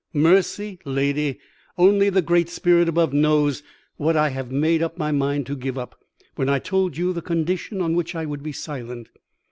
"'Mercy, 0.13 0.79
lady. 0.83 1.37
Only 1.77 2.09
the 2.09 2.23
Great 2.23 2.49
Spirit 2.49 2.89
above 2.89 3.13
knows 3.13 3.61
what 3.97 4.17
I 4.17 4.29
had 4.29 4.51
made 4.51 4.81
up 4.81 4.97
my 4.97 5.11
mind 5.11 5.45
to 5.45 5.55
give 5.55 5.77
up, 5.77 5.95
when 6.33 6.49
I 6.49 6.57
told 6.57 6.97
you 6.97 7.13
the 7.13 7.21
condition 7.21 7.81
on 7.81 7.93
which 7.95 8.15
I 8.15 8.25
would 8.25 8.41
be 8.41 8.51
silent. 8.51 9.09